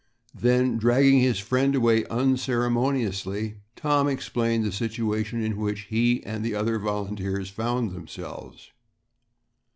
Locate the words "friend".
1.37-1.75